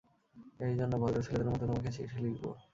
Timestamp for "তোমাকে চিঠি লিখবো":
1.63-2.49